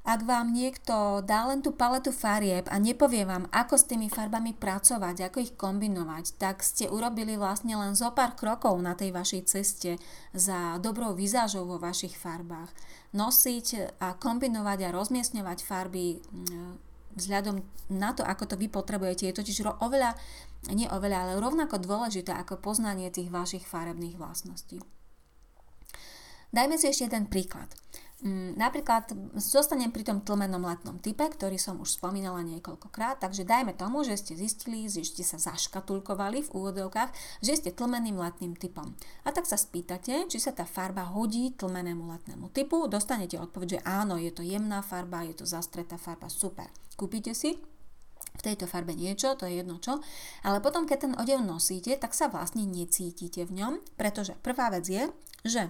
Ak 0.02 0.26
vám 0.26 0.50
niekto 0.50 1.22
dá 1.22 1.46
len 1.46 1.62
tú 1.62 1.70
paletu 1.70 2.10
farieb 2.10 2.66
a 2.66 2.74
nepovie 2.82 3.22
vám, 3.22 3.46
ako 3.54 3.78
s 3.78 3.86
tými 3.86 4.10
farbami 4.10 4.50
pracovať, 4.50 5.30
ako 5.30 5.38
ich 5.38 5.54
kombinovať, 5.54 6.42
tak 6.42 6.66
ste 6.66 6.90
urobili 6.90 7.38
vlastne 7.38 7.78
len 7.78 7.94
zo 7.94 8.10
pár 8.10 8.34
krokov 8.34 8.74
na 8.82 8.98
tej 8.98 9.14
vašej 9.14 9.42
ceste 9.46 10.02
za 10.34 10.82
dobrou 10.82 11.14
vizážou 11.14 11.70
vo 11.70 11.78
vašich 11.78 12.18
farbách. 12.18 12.74
Nosiť 13.14 13.94
a 14.02 14.18
kombinovať 14.18 14.90
a 14.90 14.94
rozmiestňovať 14.94 15.58
farby 15.62 16.18
mm, 16.18 16.74
vzhľadom 17.14 17.62
na 17.94 18.10
to, 18.10 18.26
ako 18.26 18.50
to 18.50 18.54
vy 18.58 18.66
potrebujete, 18.66 19.30
je 19.30 19.38
totiž 19.38 19.62
oveľa, 19.78 20.18
nie 20.74 20.90
oveľa, 20.90 21.30
ale 21.30 21.32
rovnako 21.38 21.78
dôležité 21.78 22.34
ako 22.34 22.58
poznanie 22.58 23.06
tých 23.14 23.30
vašich 23.30 23.62
farebných 23.62 24.18
vlastností. 24.18 24.82
Dajme 26.52 26.76
si 26.76 26.90
ešte 26.90 27.08
jeden 27.08 27.30
príklad. 27.30 27.70
Mm, 28.22 28.54
napríklad 28.54 29.10
zostanem 29.34 29.90
pri 29.90 30.06
tom 30.06 30.22
tlmenom 30.22 30.62
letnom 30.62 31.02
type, 31.02 31.26
ktorý 31.26 31.58
som 31.58 31.82
už 31.82 31.98
spomínala 31.98 32.46
niekoľkokrát, 32.46 33.18
takže 33.18 33.42
dajme 33.42 33.74
tomu, 33.74 34.06
že 34.06 34.14
ste 34.14 34.38
zistili, 34.38 34.86
že 34.86 35.02
ste 35.02 35.26
sa 35.26 35.42
zaškatulkovali 35.42 36.46
v 36.46 36.52
úvodovkách, 36.54 37.10
že 37.42 37.58
ste 37.58 37.74
tlmeným 37.74 38.14
letným 38.14 38.54
typom. 38.54 38.94
A 39.26 39.34
tak 39.34 39.50
sa 39.50 39.58
spýtate, 39.58 40.30
či 40.30 40.38
sa 40.38 40.54
tá 40.54 40.62
farba 40.62 41.02
hodí 41.10 41.50
tlmenému 41.58 42.14
letnému 42.14 42.54
typu, 42.54 42.86
dostanete 42.86 43.42
odpoveď, 43.42 43.68
že 43.74 43.80
áno, 43.82 44.14
je 44.14 44.30
to 44.30 44.46
jemná 44.46 44.86
farba, 44.86 45.26
je 45.26 45.42
to 45.42 45.42
zastretá 45.42 45.98
farba, 45.98 46.30
super. 46.30 46.70
Kúpite 46.94 47.34
si 47.34 47.58
v 48.38 48.40
tejto 48.40 48.70
farbe 48.70 48.94
niečo, 48.94 49.34
to 49.34 49.50
je 49.50 49.66
jedno 49.66 49.82
čo, 49.82 49.98
ale 50.46 50.62
potom, 50.62 50.86
keď 50.86 51.10
ten 51.10 51.14
odev 51.18 51.42
nosíte, 51.42 51.98
tak 51.98 52.14
sa 52.14 52.30
vlastne 52.30 52.62
necítite 52.70 53.42
v 53.50 53.58
ňom, 53.58 53.72
pretože 53.98 54.38
prvá 54.46 54.70
vec 54.70 54.86
je, 54.86 55.10
že 55.42 55.66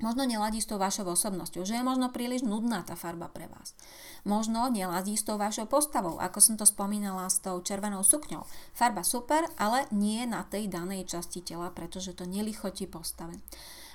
Možno 0.00 0.24
neladí 0.24 0.62
s 0.62 0.70
tou 0.70 0.80
vašou 0.80 1.04
osobnosťou, 1.12 1.68
že 1.68 1.76
je 1.76 1.84
možno 1.84 2.08
príliš 2.08 2.42
nudná 2.42 2.80
tá 2.80 2.96
farba 2.96 3.28
pre 3.28 3.46
vás. 3.46 3.76
Možno 4.24 4.66
neladí 4.72 5.14
s 5.14 5.26
tou 5.28 5.36
vašou 5.36 5.68
postavou, 5.68 6.16
ako 6.16 6.38
som 6.40 6.54
to 6.56 6.64
spomínala 6.64 7.28
s 7.28 7.44
tou 7.44 7.60
červenou 7.60 8.00
sukňou. 8.00 8.48
Farba 8.72 9.04
super, 9.04 9.44
ale 9.60 9.84
nie 9.92 10.24
na 10.24 10.48
tej 10.48 10.72
danej 10.72 11.06
časti 11.12 11.44
tela, 11.44 11.68
pretože 11.70 12.16
to 12.16 12.24
nelichotí 12.24 12.88
postave. 12.88 13.36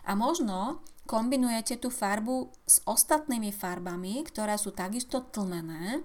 A 0.08 0.16
možno 0.16 0.86
kombinujete 1.04 1.80
tú 1.80 1.92
farbu 1.92 2.52
s 2.64 2.80
ostatnými 2.88 3.52
farbami, 3.52 4.24
ktoré 4.28 4.56
sú 4.56 4.72
takisto 4.72 5.24
tlmené 5.28 6.04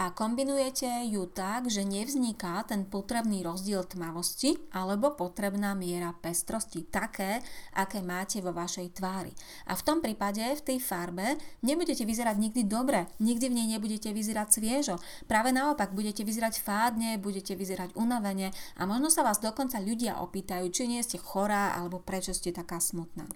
a 0.00 0.08
kombinujete 0.16 0.88
ju 1.12 1.28
tak, 1.28 1.68
že 1.68 1.84
nevzniká 1.84 2.64
ten 2.64 2.88
potrebný 2.88 3.44
rozdiel 3.44 3.84
tmavosti 3.84 4.56
alebo 4.72 5.12
potrebná 5.12 5.76
miera 5.76 6.16
pestrosti, 6.16 6.88
také, 6.88 7.44
aké 7.76 8.00
máte 8.00 8.40
vo 8.40 8.56
vašej 8.56 8.96
tvári. 8.96 9.32
A 9.68 9.76
v 9.76 9.84
tom 9.84 10.00
prípade 10.00 10.40
v 10.40 10.64
tej 10.64 10.78
farbe 10.80 11.36
nebudete 11.60 12.08
vyzerať 12.08 12.36
nikdy 12.40 12.62
dobre, 12.64 13.04
nikdy 13.20 13.52
v 13.52 13.56
nej 13.60 13.68
nebudete 13.76 14.08
vyzerať 14.16 14.48
sviežo. 14.48 14.96
Práve 15.28 15.52
naopak, 15.52 15.92
budete 15.92 16.24
vyzerať 16.24 16.64
fádne, 16.64 17.20
budete 17.20 17.52
vyzerať 17.52 17.92
unavene 17.92 18.50
a 18.80 18.82
možno 18.88 19.12
sa 19.12 19.20
vás 19.20 19.44
dokonca 19.44 19.76
ľudia 19.76 20.24
opýtajú, 20.24 20.72
či 20.72 20.88
nie 20.88 21.04
ste 21.04 21.20
chorá 21.20 21.76
alebo 21.76 22.00
prečo 22.00 22.32
ste 22.32 22.48
taká 22.48 22.80
smutná. 22.80 23.28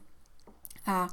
A 0.88 1.12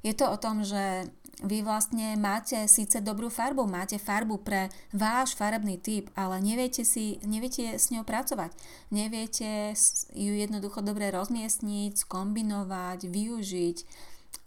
je 0.00 0.16
to 0.16 0.32
o 0.32 0.40
tom, 0.40 0.64
že 0.64 1.12
vy 1.40 1.64
vlastne 1.64 2.20
máte 2.20 2.68
síce 2.68 3.00
dobrú 3.00 3.32
farbu, 3.32 3.64
máte 3.64 3.96
farbu 3.96 4.44
pre 4.44 4.68
váš 4.92 5.32
farebný 5.32 5.80
typ, 5.80 6.12
ale 6.12 6.40
neviete, 6.44 6.84
si, 6.84 7.16
neviete 7.24 7.80
s 7.80 7.88
ňou 7.88 8.04
pracovať. 8.04 8.52
Neviete 8.92 9.72
ju 10.12 10.32
jednoducho 10.36 10.84
dobre 10.84 11.08
rozmiestniť, 11.08 12.04
skombinovať, 12.04 13.08
využiť 13.08 13.76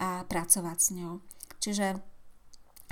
a 0.01 0.21
pracovať 0.29 0.77
s 0.77 0.89
ňou. 0.93 1.13
Čiže 1.57 1.97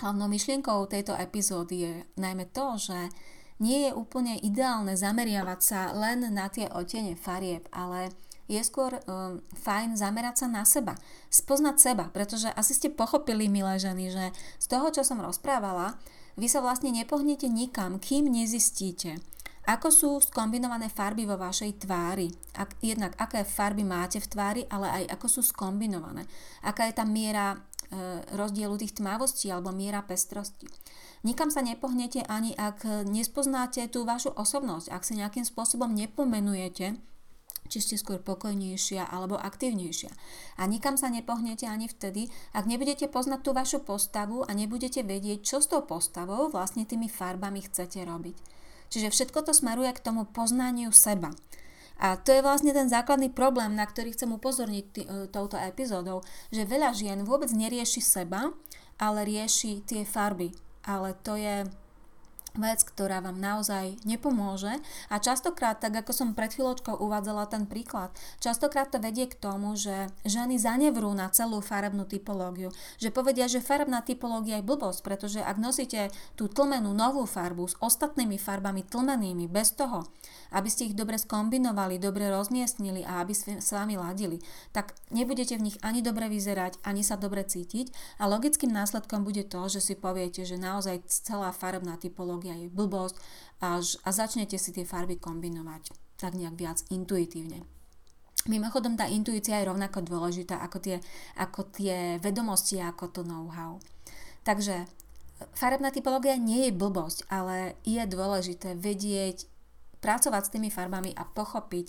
hlavnou 0.01 0.25
myšlienkou 0.25 0.89
tejto 0.89 1.13
epizódy 1.13 1.75
je 1.85 1.93
najmä 2.17 2.49
to, 2.49 2.81
že 2.81 2.97
nie 3.61 3.85
je 3.85 3.91
úplne 3.93 4.41
ideálne 4.41 4.97
zameriavať 4.97 5.59
sa 5.61 5.93
len 5.93 6.25
na 6.33 6.49
tie 6.49 6.65
odtiene 6.65 7.13
farieb, 7.13 7.69
ale 7.69 8.09
je 8.51 8.61
skôr 8.67 8.91
um, 9.07 9.39
fajn 9.63 9.95
zamerať 9.95 10.43
sa 10.43 10.47
na 10.51 10.67
seba, 10.67 10.99
spoznať 11.31 11.75
seba, 11.79 12.05
pretože 12.11 12.51
asi 12.51 12.75
ste 12.75 12.91
pochopili, 12.91 13.47
milé 13.47 13.79
ženy, 13.79 14.11
že 14.11 14.25
z 14.59 14.65
toho, 14.67 14.91
čo 14.91 15.07
som 15.07 15.23
rozprávala, 15.23 15.95
vy 16.35 16.51
sa 16.51 16.59
vlastne 16.59 16.91
nepohnete 16.91 17.47
nikam, 17.47 17.95
kým 17.95 18.27
nezistíte, 18.27 19.23
ako 19.61 19.87
sú 19.93 20.09
skombinované 20.17 20.89
farby 20.89 21.29
vo 21.29 21.37
vašej 21.37 21.85
tvári? 21.85 22.33
Ak, 22.57 22.73
jednak 22.81 23.13
aké 23.21 23.45
farby 23.45 23.85
máte 23.85 24.17
v 24.17 24.27
tvári, 24.27 24.61
ale 24.65 24.89
aj 24.89 25.03
ako 25.15 25.27
sú 25.29 25.41
skombinované. 25.45 26.25
Aká 26.65 26.89
je 26.89 26.97
tá 26.97 27.05
miera 27.05 27.53
e, 27.53 27.57
rozdielu 28.33 28.73
tých 28.81 28.97
tmavostí 28.97 29.53
alebo 29.53 29.69
miera 29.69 30.01
pestrosti. 30.01 30.65
Nikam 31.21 31.53
sa 31.53 31.61
nepohnete 31.61 32.25
ani 32.25 32.57
ak 32.57 33.05
nespoznáte 33.05 33.85
tú 33.93 34.01
vašu 34.01 34.33
osobnosť, 34.33 34.89
ak 34.89 35.05
si 35.05 35.21
nejakým 35.21 35.45
spôsobom 35.45 35.93
nepomenujete 35.93 36.97
či 37.67 37.79
ste 37.83 37.95
skôr 37.99 38.19
pokojnejšia 38.23 39.05
alebo 39.07 39.37
aktívnejšia. 39.37 40.11
A 40.59 40.65
nikam 40.67 40.95
sa 40.95 41.11
nepohnete 41.11 41.67
ani 41.67 41.91
vtedy, 41.91 42.31
ak 42.55 42.65
nebudete 42.67 43.07
poznať 43.07 43.39
tú 43.45 43.51
vašu 43.53 43.79
postavu 43.83 44.43
a 44.47 44.51
nebudete 44.51 45.05
vedieť, 45.05 45.39
čo 45.45 45.57
s 45.59 45.69
tou 45.69 45.83
postavou 45.85 46.49
vlastne 46.49 46.83
tými 46.83 47.07
farbami 47.07 47.63
chcete 47.63 48.01
robiť. 48.03 48.35
Čiže 48.91 49.07
všetko 49.07 49.47
to 49.47 49.55
smeruje 49.55 49.91
k 49.95 50.03
tomu 50.03 50.27
poznaniu 50.27 50.91
seba. 50.91 51.31
A 52.01 52.17
to 52.17 52.33
je 52.33 52.41
vlastne 52.41 52.73
ten 52.73 52.89
základný 52.89 53.29
problém, 53.29 53.77
na 53.77 53.85
ktorý 53.85 54.11
chcem 54.17 54.33
upozorniť 54.33 54.85
tý, 54.89 55.01
e, 55.05 55.29
touto 55.29 55.53
epizódou, 55.53 56.25
že 56.49 56.65
veľa 56.65 56.97
žien 56.97 57.21
vôbec 57.21 57.53
nerieši 57.53 58.01
seba, 58.01 58.49
ale 58.97 59.21
rieši 59.21 59.85
tie 59.85 60.01
farby. 60.01 60.49
Ale 60.81 61.13
to 61.21 61.37
je 61.37 61.61
vec, 62.59 62.83
ktorá 62.83 63.23
vám 63.23 63.39
naozaj 63.39 63.95
nepomôže. 64.03 64.75
A 65.07 65.15
častokrát, 65.23 65.79
tak 65.79 66.03
ako 66.03 66.11
som 66.11 66.35
pred 66.35 66.51
chvíľočkou 66.51 66.99
uvádzala 66.99 67.47
ten 67.47 67.63
príklad, 67.63 68.11
častokrát 68.43 68.91
to 68.91 68.99
vedie 68.99 69.27
k 69.27 69.39
tomu, 69.39 69.79
že 69.79 70.11
ženy 70.27 70.59
zanevrú 70.59 71.11
na 71.15 71.31
celú 71.31 71.63
farebnú 71.63 72.03
typológiu, 72.03 72.75
že 72.99 73.13
povedia, 73.13 73.47
že 73.47 73.63
farebná 73.63 74.03
typológia 74.03 74.59
je 74.59 74.67
blbosť, 74.67 74.99
pretože 75.03 75.39
ak 75.39 75.57
nosíte 75.59 76.11
tú 76.35 76.51
tlmenú 76.51 76.91
novú 76.91 77.23
farbu 77.23 77.71
s 77.71 77.75
ostatnými 77.79 78.35
farbami 78.35 78.83
tlmenými 78.83 79.47
bez 79.47 79.75
toho, 79.77 80.03
aby 80.51 80.67
ste 80.67 80.91
ich 80.91 80.95
dobre 80.95 81.15
skombinovali, 81.15 81.97
dobre 81.97 82.27
rozmiestnili 82.27 83.07
a 83.07 83.23
aby 83.23 83.33
s 83.35 83.69
vami 83.71 83.95
ladili, 83.95 84.43
tak 84.75 84.93
nebudete 85.09 85.55
v 85.55 85.71
nich 85.71 85.77
ani 85.81 86.03
dobre 86.03 86.27
vyzerať, 86.27 86.83
ani 86.83 87.01
sa 87.01 87.15
dobre 87.15 87.47
cítiť 87.47 88.19
a 88.19 88.27
logickým 88.27 88.71
následkom 88.71 89.23
bude 89.23 89.47
to, 89.47 89.71
že 89.71 89.79
si 89.79 89.93
poviete, 89.95 90.43
že 90.43 90.59
naozaj 90.59 91.07
celá 91.07 91.55
farebná 91.55 91.95
typológia 91.95 92.53
je 92.59 92.67
blbosť 92.67 93.15
a, 93.63 93.79
a 93.79 94.09
začnete 94.11 94.59
si 94.59 94.75
tie 94.75 94.83
farby 94.83 95.15
kombinovať 95.15 96.11
tak 96.21 96.37
nejak 96.37 96.53
viac 96.53 96.77
intuitívne. 96.93 97.65
Mimochodom, 98.45 98.93
tá 98.93 99.09
intuícia 99.09 99.57
je 99.57 99.69
rovnako 99.69 100.05
dôležitá 100.05 100.61
ako 100.61 100.77
tie, 100.81 100.97
ako 101.37 101.61
tie 101.73 102.21
vedomosti, 102.21 102.77
ako 102.77 103.09
to 103.09 103.21
know-how. 103.25 103.81
Takže 104.41 104.85
farebná 105.53 105.93
typológia 105.93 106.37
nie 106.37 106.69
je 106.69 106.77
blbosť, 106.77 107.29
ale 107.29 107.77
je 107.85 108.01
dôležité 108.05 108.77
vedieť 108.77 109.45
pracovať 110.01 110.43
s 110.49 110.53
tými 110.57 110.69
farbami 110.73 111.13
a 111.13 111.23
pochopiť 111.23 111.87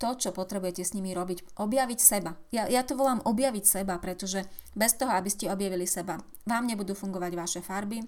to, 0.00 0.16
čo 0.16 0.30
potrebujete 0.32 0.80
s 0.80 0.96
nimi 0.96 1.12
robiť. 1.12 1.60
Objaviť 1.60 2.00
seba. 2.00 2.32
Ja, 2.48 2.64
ja 2.64 2.80
to 2.80 2.96
volám 2.96 3.20
objaviť 3.20 3.64
seba, 3.68 4.00
pretože 4.00 4.48
bez 4.72 4.96
toho, 4.96 5.12
aby 5.12 5.28
ste 5.28 5.52
objavili 5.52 5.84
seba, 5.84 6.16
vám 6.48 6.64
nebudú 6.64 6.96
fungovať 6.96 7.32
vaše 7.36 7.60
farby, 7.60 8.00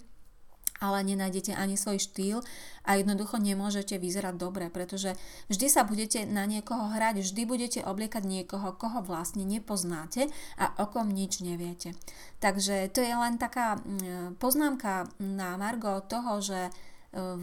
ale 0.83 1.07
nenájdete 1.07 1.55
ani 1.55 1.79
svoj 1.79 2.03
štýl 2.03 2.43
a 2.83 2.99
jednoducho 2.99 3.39
nemôžete 3.39 4.01
vyzerať 4.03 4.35
dobre, 4.35 4.67
pretože 4.67 5.15
vždy 5.47 5.67
sa 5.71 5.87
budete 5.87 6.27
na 6.27 6.43
niekoho 6.43 6.91
hrať, 6.91 7.23
vždy 7.23 7.43
budete 7.47 7.81
obliekať 7.87 8.27
niekoho, 8.27 8.75
koho 8.75 8.99
vlastne 9.07 9.47
nepoznáte 9.47 10.27
a 10.59 10.75
o 10.83 10.91
kom 10.91 11.07
nič 11.07 11.39
neviete. 11.39 11.95
Takže 12.43 12.91
to 12.91 12.99
je 12.99 13.15
len 13.15 13.39
taká 13.39 13.79
mm, 13.79 14.43
poznámka 14.43 15.07
na 15.23 15.55
Margo 15.55 16.03
toho, 16.03 16.43
že 16.43 16.75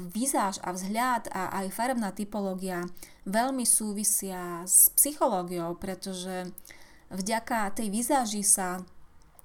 výzáž 0.10 0.58
a 0.66 0.74
vzhľad 0.74 1.30
a 1.30 1.62
aj 1.62 1.68
farebná 1.70 2.10
typológia 2.10 2.90
veľmi 3.30 3.70
súvisia 3.70 4.66
s 4.66 4.90
psychológiou, 4.98 5.78
pretože 5.78 6.50
vďaka 7.14 7.78
tej 7.78 7.94
výzáži 7.94 8.42
sa 8.42 8.82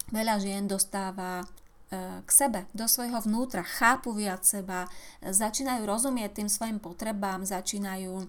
veľa 0.09 0.41
žien 0.41 0.65
dostáva 0.65 1.45
e, 1.45 2.25
k 2.25 2.31
sebe, 2.33 2.65
do 2.73 2.89
svojho 2.89 3.21
vnútra, 3.21 3.61
chápu 3.61 4.17
viac 4.17 4.49
seba, 4.49 4.89
začínajú 5.21 5.85
rozumieť 5.85 6.41
tým 6.41 6.49
svojim 6.49 6.81
potrebám, 6.81 7.45
začínajú 7.45 8.25
e, 8.25 8.27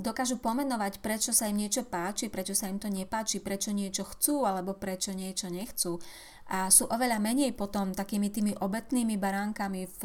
dokážu 0.00 0.40
pomenovať, 0.40 1.04
prečo 1.04 1.36
sa 1.36 1.48
im 1.52 1.60
niečo 1.60 1.84
páči, 1.84 2.32
prečo 2.32 2.56
sa 2.56 2.72
im 2.72 2.80
to 2.80 2.88
nepáči, 2.88 3.40
prečo 3.44 3.72
niečo 3.72 4.08
chcú 4.08 4.48
alebo 4.48 4.72
prečo 4.72 5.12
niečo 5.12 5.52
nechcú 5.52 6.00
a 6.50 6.66
sú 6.66 6.90
oveľa 6.90 7.22
menej 7.22 7.54
potom 7.54 7.94
takými 7.94 8.26
tými 8.26 8.58
obetnými 8.58 9.14
baránkami 9.14 9.86
v, 9.86 10.00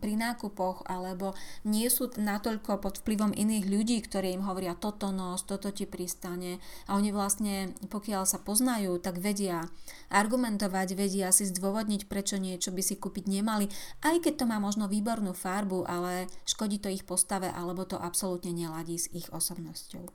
pri 0.00 0.16
nákupoch 0.16 0.88
alebo 0.88 1.36
nie 1.68 1.84
sú 1.92 2.08
natoľko 2.16 2.80
pod 2.80 3.04
vplyvom 3.04 3.36
iných 3.36 3.68
ľudí, 3.68 4.00
ktorí 4.00 4.32
im 4.32 4.48
hovoria 4.48 4.72
toto 4.72 5.12
nos, 5.12 5.44
toto 5.44 5.68
ti 5.68 5.84
pristane 5.84 6.56
a 6.88 6.96
oni 6.96 7.12
vlastne, 7.12 7.76
pokiaľ 7.92 8.24
sa 8.24 8.40
poznajú, 8.40 8.96
tak 9.04 9.20
vedia 9.20 9.68
argumentovať, 10.08 10.96
vedia 10.96 11.28
si 11.28 11.44
zdôvodniť, 11.44 12.08
prečo 12.08 12.40
niečo 12.40 12.72
by 12.72 12.80
si 12.80 12.96
kúpiť 12.96 13.28
nemali, 13.28 13.68
aj 14.00 14.24
keď 14.24 14.42
to 14.42 14.44
má 14.48 14.56
možno 14.56 14.88
výbornú 14.88 15.36
farbu, 15.36 15.84
ale 15.84 16.32
škodí 16.48 16.80
to 16.80 16.88
ich 16.88 17.04
postave 17.04 17.52
alebo 17.52 17.84
to 17.84 18.00
absolútne 18.00 18.56
neladí 18.56 18.96
s 18.96 19.12
ich 19.12 19.28
osobnosťou. 19.28 20.08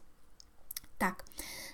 Tak, 0.98 1.22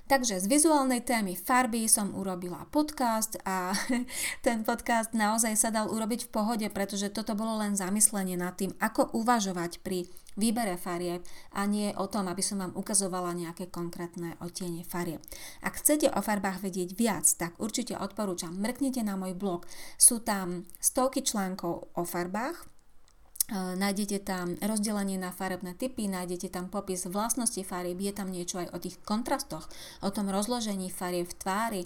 Takže 0.04 0.44
z 0.44 0.52
vizuálnej 0.52 1.00
témy 1.00 1.32
farby 1.40 1.88
som 1.88 2.12
urobila 2.12 2.68
podcast 2.68 3.40
a 3.48 3.72
ten 4.46 4.68
podcast 4.68 5.16
naozaj 5.16 5.56
sa 5.56 5.72
dal 5.72 5.88
urobiť 5.88 6.28
v 6.28 6.32
pohode, 6.34 6.68
pretože 6.68 7.08
toto 7.08 7.40
bolo 7.40 7.56
len 7.56 7.80
zamyslenie 7.80 8.36
nad 8.36 8.60
tým, 8.60 8.76
ako 8.84 9.16
uvažovať 9.16 9.80
pri 9.80 10.04
výbere 10.36 10.76
farieb 10.76 11.24
a 11.56 11.64
nie 11.64 11.96
o 11.96 12.10
tom, 12.12 12.28
aby 12.28 12.44
som 12.44 12.60
vám 12.60 12.76
ukazovala 12.76 13.32
nejaké 13.32 13.72
konkrétne 13.72 14.36
odtiene 14.44 14.84
farieb. 14.84 15.24
Ak 15.64 15.80
chcete 15.80 16.12
o 16.12 16.20
farbách 16.20 16.60
vedieť 16.60 17.00
viac, 17.00 17.26
tak 17.40 17.56
určite 17.62 17.96
odporúčam, 17.96 18.52
mrknite 18.60 19.06
na 19.06 19.16
môj 19.16 19.38
blog. 19.38 19.70
Sú 19.96 20.20
tam 20.20 20.68
stovky 20.84 21.24
článkov 21.24 21.96
o 21.96 22.04
farbách, 22.04 22.73
Nájdete 23.54 24.26
tam 24.26 24.58
rozdelenie 24.58 25.22
na 25.22 25.30
farebné 25.30 25.78
typy, 25.78 26.10
nájdete 26.10 26.50
tam 26.50 26.74
popis 26.74 27.06
vlastnosti 27.06 27.62
farieb, 27.62 28.02
je 28.02 28.10
tam 28.10 28.34
niečo 28.34 28.58
aj 28.58 28.74
o 28.74 28.82
tých 28.82 28.98
kontrastoch, 29.06 29.70
o 30.02 30.10
tom 30.10 30.34
rozložení 30.34 30.90
farieb 30.90 31.30
v 31.30 31.38
tvári. 31.38 31.82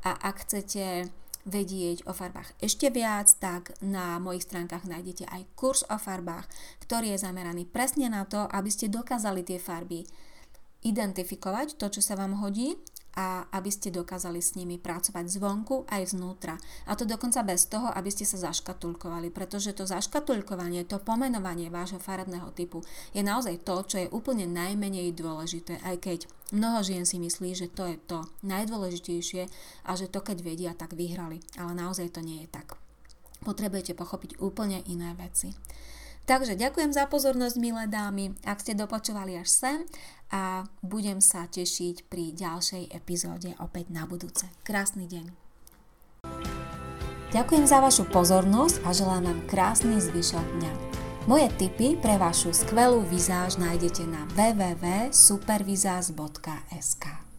A 0.00 0.16
ak 0.16 0.48
chcete 0.48 1.12
vedieť 1.44 2.08
o 2.08 2.16
farbách 2.16 2.56
ešte 2.64 2.88
viac, 2.88 3.28
tak 3.36 3.76
na 3.84 4.16
mojich 4.16 4.48
stránkach 4.48 4.88
nájdete 4.88 5.28
aj 5.28 5.44
kurz 5.56 5.84
o 5.92 6.00
farbách, 6.00 6.48
ktorý 6.84 7.12
je 7.12 7.22
zameraný 7.24 7.68
presne 7.68 8.08
na 8.08 8.24
to, 8.24 8.48
aby 8.48 8.72
ste 8.72 8.92
dokázali 8.92 9.44
tie 9.44 9.60
farby 9.60 10.08
identifikovať, 10.80 11.76
to, 11.76 11.92
čo 11.92 12.00
sa 12.00 12.16
vám 12.16 12.40
hodí 12.40 12.80
a 13.18 13.46
aby 13.50 13.70
ste 13.72 13.90
dokázali 13.90 14.38
s 14.38 14.54
nimi 14.54 14.78
pracovať 14.78 15.26
zvonku 15.26 15.88
aj 15.90 16.14
znútra. 16.14 16.54
A 16.86 16.94
to 16.94 17.02
dokonca 17.02 17.42
bez 17.42 17.66
toho, 17.66 17.90
aby 17.90 18.06
ste 18.12 18.22
sa 18.22 18.38
zaškatulkovali, 18.38 19.34
pretože 19.34 19.74
to 19.74 19.82
zaškatulkovanie, 19.88 20.86
to 20.86 21.02
pomenovanie 21.02 21.72
vášho 21.72 21.98
farebného 21.98 22.54
typu 22.54 22.86
je 23.10 23.22
naozaj 23.26 23.66
to, 23.66 23.82
čo 23.82 23.96
je 24.06 24.12
úplne 24.14 24.46
najmenej 24.46 25.10
dôležité, 25.14 25.82
aj 25.82 25.96
keď 25.98 26.18
mnoho 26.54 26.86
žien 26.86 27.02
si 27.02 27.18
myslí, 27.18 27.50
že 27.54 27.66
to 27.70 27.90
je 27.90 27.96
to 28.06 28.22
najdôležitejšie 28.46 29.50
a 29.86 29.90
že 29.98 30.06
to 30.06 30.22
keď 30.22 30.38
vedia, 30.46 30.72
tak 30.74 30.94
vyhrali. 30.94 31.42
Ale 31.58 31.74
naozaj 31.74 32.14
to 32.14 32.22
nie 32.22 32.46
je 32.46 32.48
tak. 32.50 32.78
Potrebujete 33.40 33.96
pochopiť 33.96 34.38
úplne 34.38 34.84
iné 34.84 35.16
veci. 35.16 35.56
Takže 36.28 36.56
ďakujem 36.56 36.94
za 36.94 37.10
pozornosť, 37.10 37.56
milé 37.58 37.90
dámy, 37.90 38.38
ak 38.46 38.62
ste 38.62 38.78
dopočúvali 38.78 39.40
až 39.40 39.50
sem 39.50 39.78
a 40.30 40.62
budem 40.84 41.18
sa 41.18 41.50
tešiť 41.50 42.06
pri 42.06 42.36
ďalšej 42.36 42.94
epizóde 42.94 43.56
opäť 43.58 43.90
na 43.90 44.06
budúce. 44.06 44.46
Krásny 44.62 45.10
deň. 45.10 45.50
Ďakujem 47.30 47.62
za 47.66 47.78
vašu 47.78 48.04
pozornosť 48.10 48.82
a 48.82 48.90
želám 48.90 49.22
vám 49.26 49.40
krásny 49.46 50.02
zvyšok 50.02 50.46
dňa. 50.58 50.72
Moje 51.30 51.46
tipy 51.62 51.94
pre 51.94 52.18
vašu 52.18 52.50
skvelú 52.50 53.06
vizáž 53.06 53.54
nájdete 53.60 54.02
na 54.02 54.26
www.supervizaz.sk. 54.34 57.29